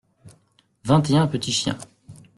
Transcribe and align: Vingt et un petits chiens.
Vingt 0.83 1.11
et 1.11 1.17
un 1.17 1.27
petits 1.27 1.51
chiens. 1.51 1.77